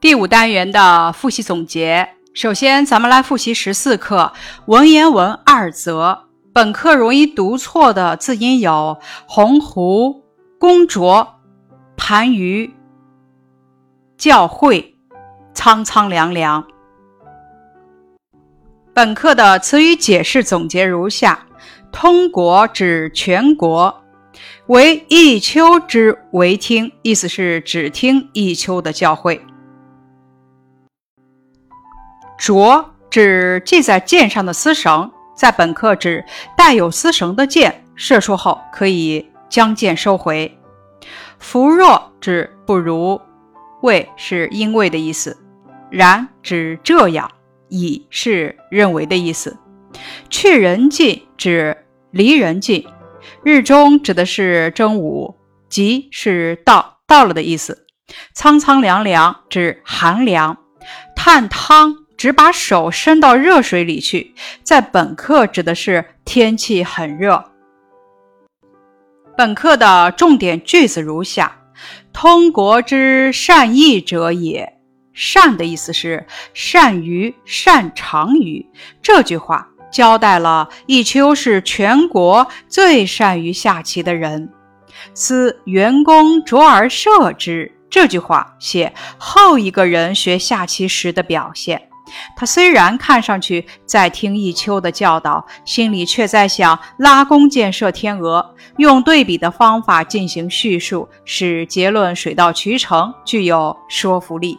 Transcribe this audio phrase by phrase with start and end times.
[0.00, 4.32] 第五单元的复习总结，首先咱们来复习十四课
[4.64, 6.24] 文言文二则。
[6.54, 10.22] 本课容易读错的字音有鸿鹄、
[10.58, 11.34] 公卓、
[11.98, 12.70] 盘盂、
[14.16, 14.96] 教会、
[15.52, 16.64] 苍苍凉凉。
[18.94, 21.46] 本课的词语解释总结如下：
[21.92, 24.02] 通国指全国，
[24.68, 29.44] 为一丘之为听，意思是只听一丘的教会。
[32.40, 36.24] 着指系在箭上的丝绳，在本课指
[36.56, 40.58] 带有丝绳的箭，射出后可以将箭收回。
[41.38, 43.20] 弗若指不如，
[43.82, 45.36] 为是因为的意思。
[45.90, 47.30] 然指这样，
[47.68, 49.58] 以是认为的意思。
[50.30, 51.76] 去人近指
[52.10, 52.86] 离人近。
[53.44, 55.36] 日中指的是正午，
[55.68, 57.86] 即是到到了的意思。
[58.32, 60.56] 苍苍凉凉指寒凉。
[61.14, 61.99] 探汤。
[62.20, 67.42] 只把手伸到热水里去，在本课指的是天气很热。
[69.38, 71.62] 本课的重点句子如下：
[72.12, 74.70] 通国之善义者也。
[75.14, 78.66] 善的意思是善于、擅长于。
[79.00, 84.50] 这句话交代了弈秋是全国最善于下棋的人。
[85.14, 87.72] 思员工卓而射之。
[87.88, 91.89] 这句话写后一个人学下棋时的表现。
[92.36, 98.54] 他虽然看上去在听弈秋的教导，心里却在想拉弓箭射天鹅。
[98.78, 104.58] 用对比的方法进行叙述，使结论水到渠成，具有说服力。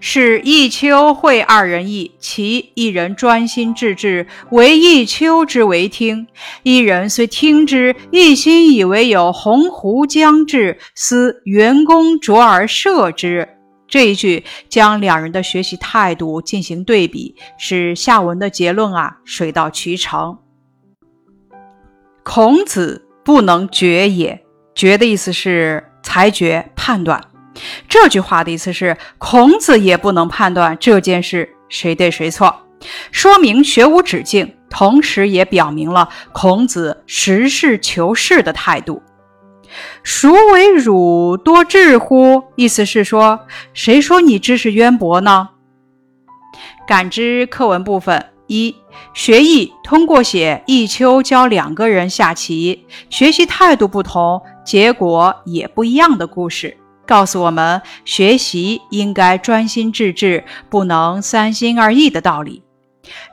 [0.00, 6.26] 是弈秋会二人弈，其一人专心致志惟弈秋之为听，
[6.62, 13.48] 一人虽听之，一心以为有鸿鹄将至，思援弓卓而射之。
[13.92, 20.38] 这一句将两人的学习态度进行对比，使下文的结论啊水到渠成。
[22.22, 24.42] 孔子不能决也，
[24.74, 27.22] 决的意思是裁决、判断。
[27.86, 32.66] 这句话的意思是孔子也不能判断这件事谁对谁错，
[33.10, 39.02] 说明学无止境，同时也表明了孔子实事求是的态度。
[40.02, 42.44] 孰为汝多智乎？
[42.56, 43.40] 意思是说，
[43.72, 45.50] 谁说你知识渊博呢？
[46.86, 48.74] 感知课文部分一，
[49.14, 62.62] 学艺通过写弈秋教两个人下棋，学习态度不同，结果也不一样的故事，告诉我们学习应该专心致志，不能三心二意的道理。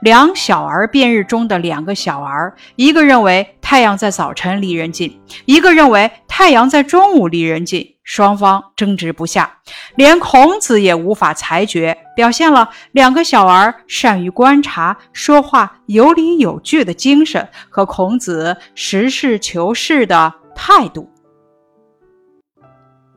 [0.01, 9.59] 两小儿辩日中的两个小儿，一个认为太阳在早晨离人近，一个认为太阳在中午离人近，双方争执不下，
[9.95, 21.11] 连孔子也无法裁决，表现了两个小儿善于观察、说话有理有据的精神和孔子实事求是的态度。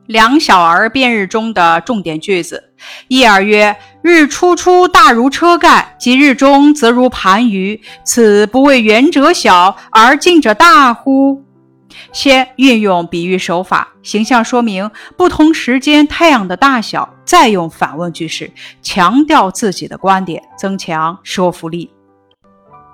[0.07, 2.71] 两小儿辩日中的重点句子：
[3.07, 11.43] 一儿曰：“日出出大如车盖，及日中则如盘盂，此不为远者小而近者大乎？”
[12.11, 21.89] 先运用比喻手法，形象说明不同时间太阳的大小，再用反问句式强调自己的观点，增强说服力。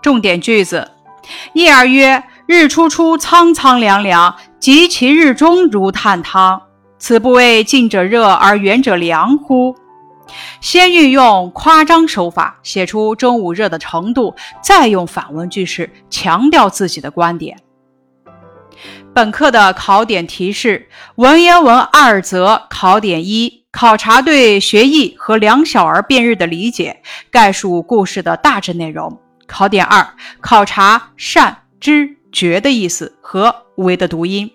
[0.01, 0.91] 重点句子：
[1.53, 6.61] 一儿曰：“日出出苍苍凉凉，及其日中如探汤。”
[6.99, 9.75] 此不谓近者热而远者凉乎？
[10.61, 17.57] 先运用夸张手法写出中午热的程度，再用反问句式强调自己的观点。
[19.13, 27.01] 本课的考点提示：文言文二则考点一，考察对学艺和两小儿辩日的理解，
[27.31, 29.19] 概述故事的大致内容。
[29.47, 30.07] 考点二，
[30.41, 34.51] 考察善、知、觉的意思和为的读音。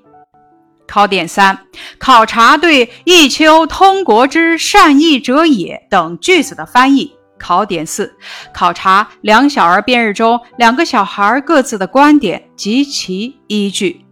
[0.87, 1.59] 考点三：
[1.99, 7.15] 考察对“弈秋通国之善弈者也”等句子的翻译。
[7.39, 8.17] 考点四：
[8.53, 14.05] 考察两小儿辩日中两个小孩各自的观点及其依据。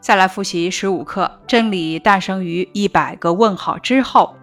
[0.00, 4.34] 再来复习十五课：真理诞生于一百个问号之后。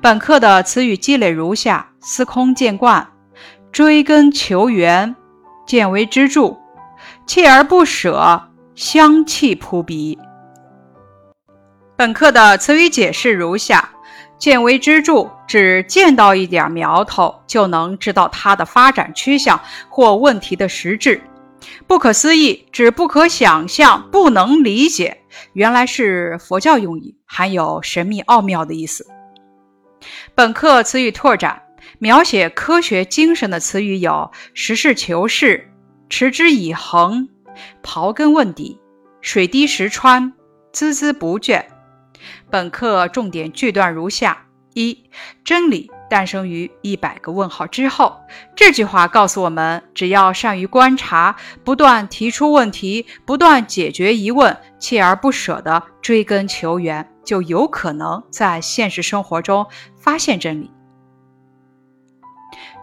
[0.00, 3.08] 本课的词语积累如下：司空见惯、
[3.70, 5.14] 追根求源、
[5.66, 6.56] 见微知著、
[7.26, 8.50] 锲而不舍。
[8.74, 10.18] 香气扑鼻。
[11.94, 13.90] 本课的词语解释如下：
[14.38, 19.60] 见微知著，指见到一点苗头就能知道它的发展趋向
[19.90, 21.20] 或问题的实质。
[21.86, 25.18] 不可思议，指不可想象、不能理解。
[25.52, 29.06] 原来是佛教用语，含有神秘奥妙的意思。
[30.34, 31.62] 本课词语拓展，
[31.98, 35.70] 描写科学精神的词语有实事求是、
[36.08, 37.28] 持之以恒、
[37.82, 38.80] 刨根问底、
[39.20, 40.32] 水滴石穿、
[40.72, 41.64] 孜孜不倦。
[42.50, 45.10] 本课重点句段如下：一、
[45.44, 48.20] 真理诞生于一百个问号之后。
[48.54, 59.66] 这句话告诉我们，只要善于观察，不断提出问题，不断解决疑问，锲而不舍地追根求源，就有可能在现实生活中
[59.96, 60.70] 发现真理。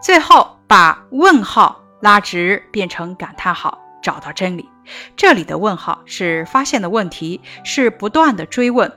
[0.02, 4.68] 最后，把问号拉直变成感叹号，找到真理。
[5.16, 8.92] 这里的问号是发现的问题，是不断的追问。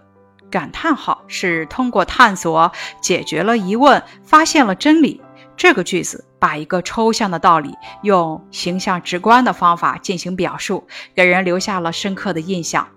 [0.52, 2.72] 感叹号是通过探索
[3.02, 5.22] 解决了疑问，发现了真理。
[5.56, 12.88] 这个句子把一个抽象的道理用形象直观的方法进行表述，给人留下了深刻的印象。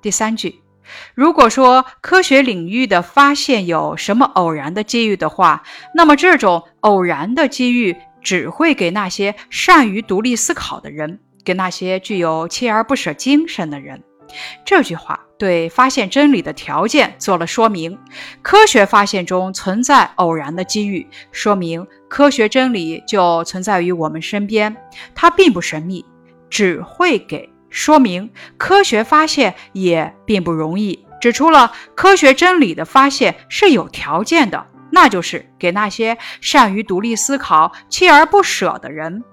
[0.00, 0.62] 第三句，
[1.14, 5.62] 如果说科学领域的发现有什么偶然的机遇的话，
[5.94, 14.02] 那么这种偶然的机遇只会给那些善于独立思考的人，给那些具有锲而不舍精神的人。
[14.64, 17.98] 这句话对发现真理的条件做了说明。
[18.40, 24.74] 科学发现中存在偶然的机遇，说明科学真理就存在于我们身边。
[25.14, 26.02] 它并不神秘，
[26.48, 31.04] 只会给说明科学发现也并不容易。
[31.20, 39.24] 指出了科学真理的发现是有条件的，那就是给那些善于独立思考、锲而不舍的人。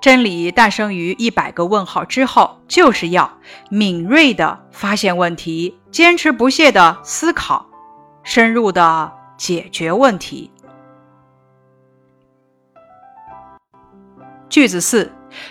[0.00, 3.38] 真理诞生于一百个问号之后，就是要
[3.70, 7.66] 敏锐地发现问题，坚持不懈地思考，
[8.22, 10.50] 深入地解决问题。
[14.48, 15.10] 句子四：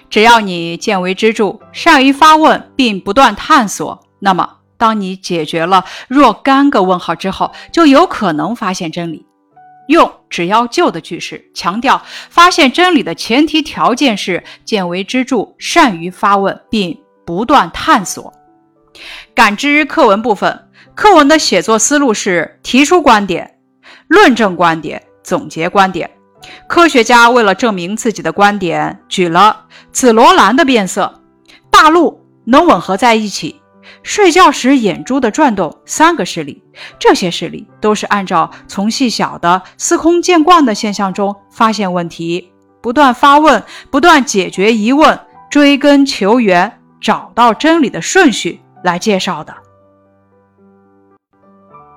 [0.10, 9.26] 只要你见微知著，善于发问，并不断探索，那么当你解决了若干个问号之后，就有可能发现真理。
[9.88, 18.34] 用“只要就”的句式，强调发现真理的前提条件是见微知著、善于发问并不断探索。
[19.36, 23.58] 感知课文部分，课文的写作思路是提出观点、
[24.08, 26.10] 论证观点、总结观点。
[26.68, 31.22] 科学家为了证明自己的观点，举了紫罗兰的变色、
[31.70, 33.60] 大陆能吻合在一起。
[34.04, 36.62] 睡觉时眼珠的转动，三个事例，
[37.00, 42.52] 这些事例都是按照从细小的司空见惯的现象中发现问题，
[42.82, 45.18] 不断发问，不断解决疑问，
[45.50, 49.56] 追根求源，找到真理的顺序来介绍的。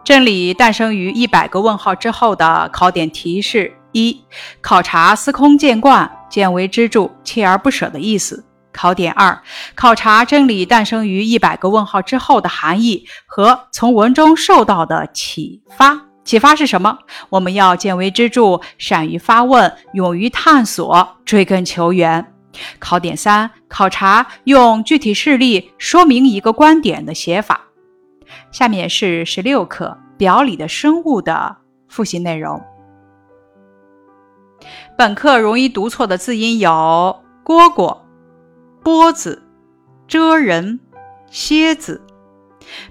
[0.05, 4.23] 真理诞生于一百个问号之后的考点提示：一、
[4.61, 8.45] 考察司空见惯、见微知著、锲而不舍的意思。
[8.77, 9.43] 考点二：
[9.75, 15.99] 考察真理诞生于一百个问号之后的含义和从文中受到的启发。
[16.25, 16.99] 启发是什么？
[17.31, 22.35] 我们要见微知著，善于发问，勇于探索，追根求源。
[22.79, 27.63] 考点三：考察用具体事例说明一个观点的写法。
[28.51, 31.57] 下面是十六课表里的生物的
[31.89, 32.61] 复习内容。
[34.99, 38.06] 本课容易读错的字音有蝈蝈。
[38.87, 39.43] 波子、
[40.07, 40.79] 蜇人、
[41.29, 42.07] 蝎子。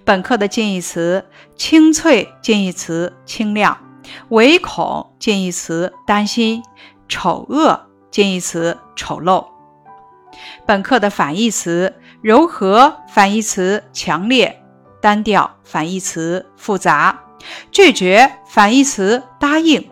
[0.03, 1.23] 本课的近义词：
[1.55, 3.77] 清脆；近义词：清亮；
[4.27, 6.61] 唯恐；近义词：担心；
[7.07, 7.79] 丑恶；
[8.11, 9.45] 近义词：丑陋。
[10.65, 14.53] 本课的反义词：柔和；反义词：强烈；
[15.01, 17.15] 单调；反义词：复杂；
[17.71, 19.89] 拒绝；反义词：答应。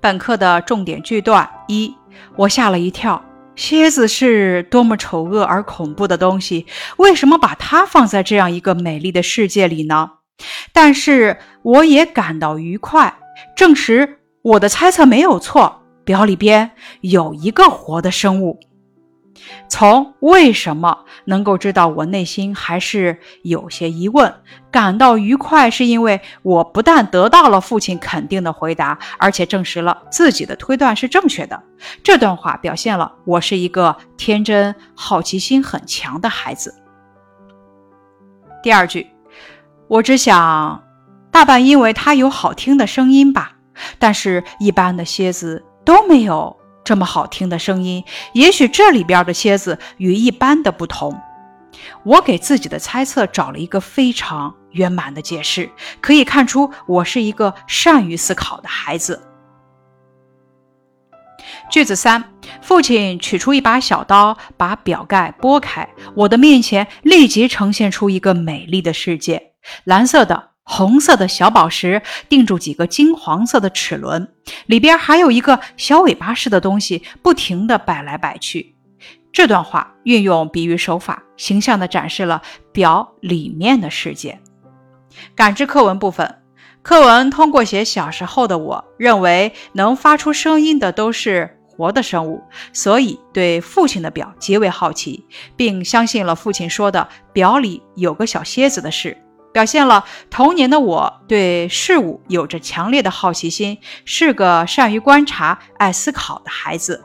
[0.00, 1.92] 本课的重点句段：一，
[2.36, 3.20] 我吓了一跳。
[3.56, 10.10] 蝎子是多么丑恶而恐怖的东西，为什么把它放在这样一个美丽的世界里呢？
[10.72, 13.16] 但是我也感到愉快，
[13.56, 18.58] 证实我的猜测没有错，表里边有一个活的生物。
[19.68, 24.32] 从为什么能够知道我内心还是有些疑问，
[24.70, 31.60] 感到愉快，是因为我不但得到了父亲肯定的回答，而且证实了自己的推断是正确的。
[32.02, 36.74] 这段话表现了我是一个天真、好奇心很强的孩子。
[38.62, 39.06] 第二句，
[39.88, 40.82] 我只想，
[41.30, 43.56] 大半因为它有好听的声音吧，
[43.98, 46.56] 但是一般的蝎子都没有。
[46.84, 51.18] 这么好听的声音，也许这里边的蝎子与一般的不同。
[52.04, 59.20] 我给自己的猜测找了一个非常圆满的解释，可以看出我是一个善于思考的孩子。
[61.70, 62.22] 句子三，
[62.62, 69.52] 父亲取出一把小刀，把表盖剥开，我的面前立即呈现出一个美丽的世界，
[69.84, 74.28] 蓝色的、红色的小宝石定住几个金黄色的齿轮，
[74.66, 78.74] 里边还有一个小尾巴似的东西，不停地摆来摆去。
[79.32, 82.40] 这段话运用比喻手法，形象地展示了
[82.72, 84.40] 表里面的世界。
[85.34, 86.38] 感知课文部分，
[86.82, 92.42] 课文通过写小时候的我，认为能发出声音的都是活的生物，
[92.72, 99.23] 所以对父亲的表极为好奇，并相信了父亲说的表里有个小蝎子的事。
[99.54, 107.04] 表现了童年的我对事物有着强烈的好奇心，是个善于观察、爱思考的孩子。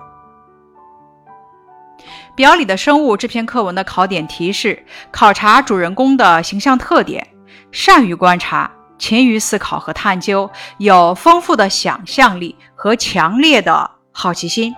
[2.35, 7.27] 表里的生物这篇课文的考点提示：考察主人公的形象特点，
[7.71, 14.75] 善于观察，勤于思考和探究，有丰富的想象力和强烈的好奇心。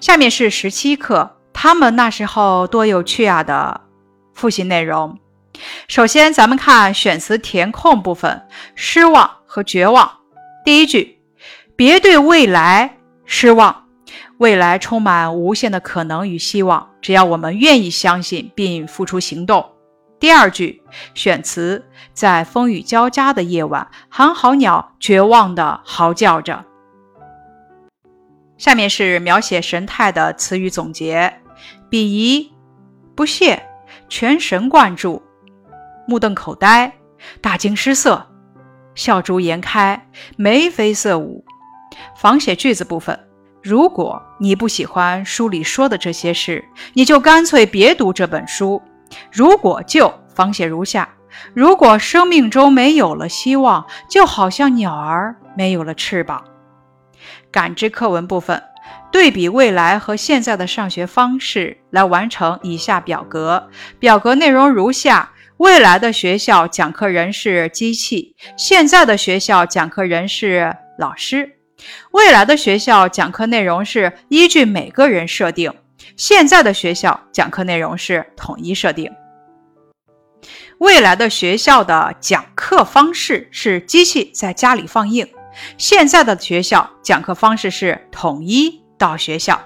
[0.00, 3.80] 下面是十七课，他们那时候多有趣啊的
[4.34, 5.16] 复习内容。
[5.88, 10.10] 首先，咱们看选词填空部分，失望和绝望。
[10.64, 11.18] 第一句，
[11.76, 13.86] 别对未来失望，
[14.38, 19.68] 未来充满无限的可能与希望，只要我们愿意相信并付出行动。
[20.18, 20.82] 第二句，
[21.14, 26.64] 选词在风雨交加的夜晚，寒号鸟绝望地嚎叫着。
[28.56, 31.40] 下面是描写神态的词语总结：
[31.90, 32.52] 鄙夷、
[33.16, 33.60] 不屑、
[34.08, 35.20] 全神贯注。
[36.06, 36.92] 目瞪口呆，
[37.40, 38.26] 大惊失色，
[38.94, 41.44] 笑逐颜开，眉飞色舞。
[42.16, 43.18] 仿写句子部分：
[43.62, 48.82] 如果你不喜欢书里说的这些事，你就干脆别读这本书。
[49.30, 51.08] 如果就仿写如下：
[51.54, 56.42] 如果生命中没有了希望，就好像鸟儿没有了翅膀。
[57.50, 58.62] 感知课文部分：
[59.12, 63.68] 对比未来和现在的上学方式，来完成以下表格。
[63.98, 65.30] 表格内容如下。
[65.58, 71.58] 未来的学校讲课人是机器，现在的学校讲课人是老师。
[72.12, 75.72] 未来的学校讲课内容是依据每个人设定，
[76.16, 79.12] 现在的学校讲课内容是统一设定。
[80.78, 85.28] 未来的学校的讲课方式是机器在家里放映，
[85.76, 89.60] 现在的学校讲课方式是统一到学校。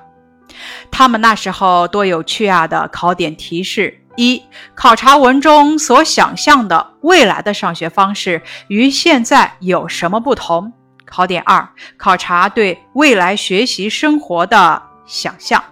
[0.91, 2.67] 他们那时候多有趣啊！
[2.67, 4.03] 的考点提示。
[4.17, 4.43] 一、
[4.75, 10.73] 考察文中所想象的未来的上学方式与现在有什么不同？
[11.05, 15.63] 考点二：考察对未来学习生活的想象。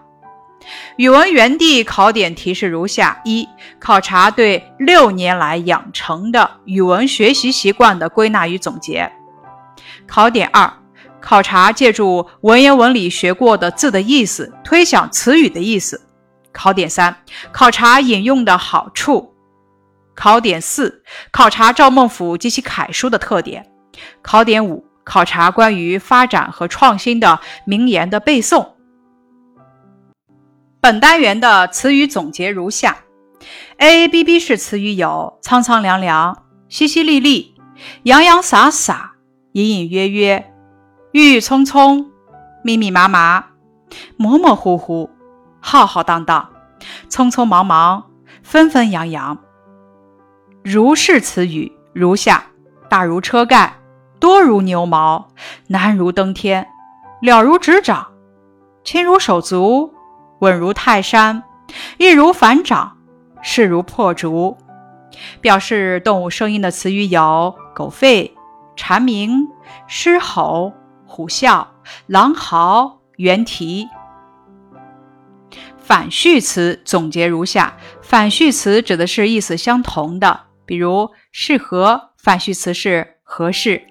[0.96, 3.46] 语文原地考点提示如下：一、
[3.78, 9.10] 考察对六年来养成的语文学习习惯的归纳与总结。
[10.06, 10.72] 考点二：
[11.20, 16.03] 考察借助文言文里学过的字的意思，推想词语的意思。
[16.54, 17.14] 考点三：
[17.52, 19.34] 考察引用的好处。
[20.14, 23.66] 考点四：考察赵孟俯及其楷书的特点。
[24.23, 28.68] 考点五：考察关于发展和创新的名言的背诵。
[30.80, 32.99] 本单元的词语总结如下
[33.78, 37.52] ：AABB 式词语有苍苍凉凉、淅淅沥沥、
[38.04, 39.14] 洋洋洒洒、
[39.52, 40.52] 隐隐约约、
[41.12, 42.11] 郁郁葱葱、
[42.62, 43.46] 密密麻麻、
[44.16, 45.11] 模模糊糊。
[45.66, 46.50] 浩浩荡荡，
[47.09, 48.04] 匆匆忙忙，
[48.42, 49.38] 纷纷扬扬。
[50.62, 52.44] 如是词语如下：
[52.90, 53.78] 大如车盖，
[54.21, 55.28] 多如牛毛，
[55.68, 56.68] 难如登天，
[57.23, 58.09] 了如指掌，
[58.85, 59.94] 轻如手足，
[60.40, 61.42] 稳如泰山，
[61.97, 62.99] 易如反掌，
[63.42, 64.59] 势如破竹。
[65.40, 68.30] 表示动物声音的词语有狗吠、
[68.76, 69.49] 蝉鸣、
[69.87, 70.75] 狮吼、
[71.06, 71.66] 虎啸、
[72.06, 73.88] 狼嚎、猿啼。
[75.84, 83.82] 反序词总结如下：反序词指的是意思相同的，比如适合，反序词是合适；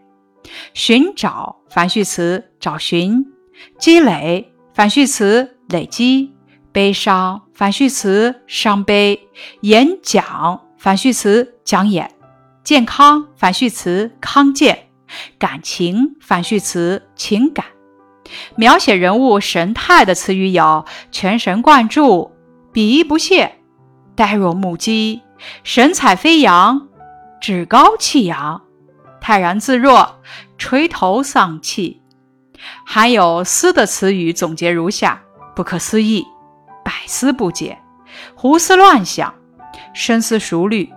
[0.73, 3.23] 寻找，反序词找寻；
[3.77, 6.31] 积累，反序词累积；
[6.71, 9.19] 悲伤，反序词伤悲；
[9.61, 12.07] 演讲，反序词讲演；
[12.63, 14.75] 健康，反序词康健；
[15.37, 17.72] 感情，反序词情感。
[18.55, 22.31] 描写人物神态的词语有全神贯注、
[22.73, 23.59] 鄙夷不屑、
[24.15, 25.21] 呆若木鸡、
[25.63, 26.87] 神采飞扬、
[27.41, 28.61] 趾高气扬、
[29.19, 30.19] 泰然自若、
[30.57, 32.01] 垂头丧气。
[32.85, 35.21] 含有“思”的词语总结如下：
[35.55, 36.25] 不可思议、
[36.83, 37.77] 百思不解、
[38.35, 39.33] 胡思乱想、
[39.93, 40.89] 深思熟虑、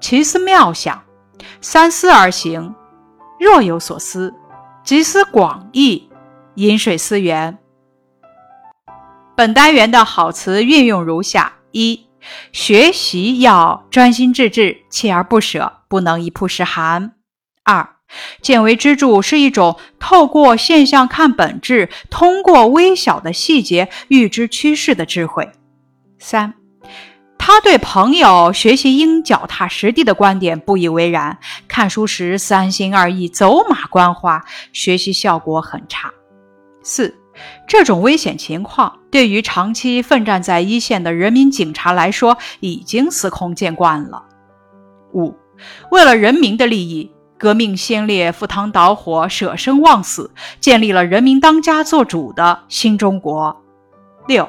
[0.00, 1.02] 奇思妙想、
[1.60, 2.74] 三思而行、
[3.40, 4.34] 若有所思、
[4.84, 6.10] 集思广益。
[6.54, 7.58] 饮水思源。
[9.36, 12.06] 本单元的好词运用如下：一、
[12.52, 17.12] 学习要专心致志、锲而不舍，不能一曝十寒。
[17.64, 17.96] 二，
[18.40, 25.50] 见微知著是一种透过现象看本质，通过微小的细节预知趋势的智慧。
[26.20, 26.54] 三，
[27.36, 36.12] 他对朋友学习应脚踏实地的观点不以为然，看书时三心二意、走马观花，学习效果很差。
[36.84, 37.12] 四。
[37.66, 44.22] 这种危险情况对于长期奋战在一线的人民警察来说，已经司空见惯了。
[45.12, 45.34] 五，
[45.90, 53.60] 为了人民的利益，革命先烈赴汤蹈火、舍生忘死，建立了人民当家作主的新中国。
[54.28, 54.48] 六，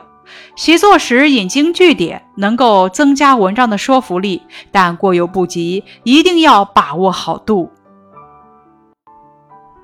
[0.56, 7.72] 习作时引经据典，能够增加文章的说服力，但过犹不及，一定要把握好度。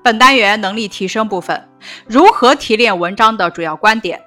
[0.02, 1.68] 本单元能力提升部分，
[2.06, 4.20] 如何提炼文章的主要观点？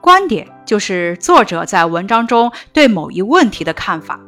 [0.00, 4.18] 观点就是作者在文章中对某一问题的看法。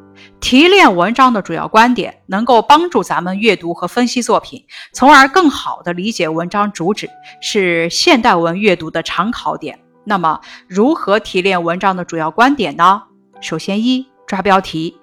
[0.41, 7.09] 提炼文章的主要观点，能够帮助咱们阅读和分析作品，从而更好地理解文章主旨，
[7.41, 9.79] 是现代文阅读的常考点。
[10.05, 13.03] 那么，如何提炼文章的主要观点呢？
[13.41, 14.97] 首先，一抓标题。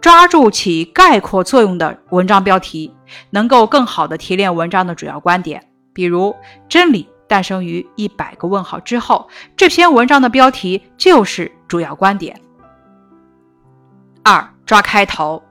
[0.00, 2.90] 抓住起概括作用的文章标题，
[3.28, 5.62] 能够更好的提炼文章的主要观点。
[5.92, 6.34] 比如，
[6.70, 12.40] 真理诞生于一百个问号之后，这篇文章的标题就是主要观点。
[14.22, 15.42] 二、抓开头，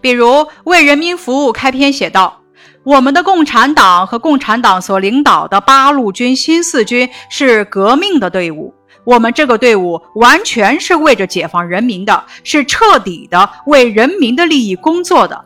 [0.00, 2.40] 比如为人民服务开篇写道
[2.84, 8.72] ：“我们的共产党和共产党所领导的八路军新四军是革命的队伍。”
[9.04, 15.44] 我们这个队伍完全是为着解放人民的，是彻底的为人民的利益工作的。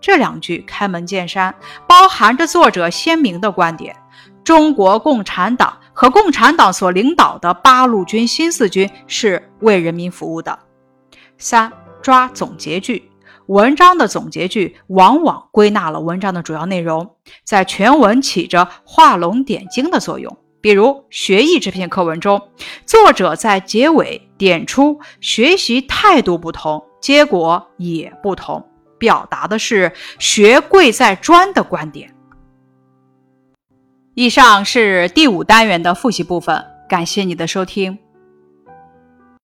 [0.00, 1.54] 这两句开门见山，
[1.86, 3.96] 包含着作者鲜明的观点：
[4.42, 10.58] 中国共产党和共产党所领导的八路军新四军是为人民服务的。
[11.38, 11.72] 三
[12.02, 13.10] 抓总结句，
[13.46, 20.36] 文章的总结句往往归纳了文章的主要内容，在全文起着画龙点睛的作用。
[20.64, 22.40] 比如《学艺》这篇课文中，
[22.86, 28.66] 作者在结尾点出学习态度不同，结果也不同，
[28.98, 32.14] 表达的是“学贵在专”的观点。
[34.14, 37.98] 以上是第五单元的复习部分，感谢你的收听。